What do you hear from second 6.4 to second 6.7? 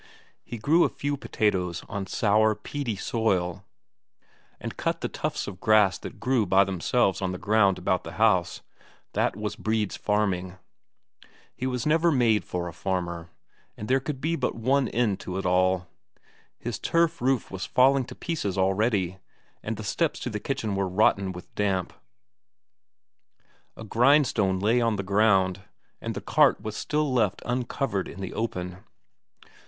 by